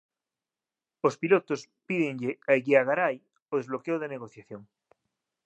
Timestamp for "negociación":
4.15-4.61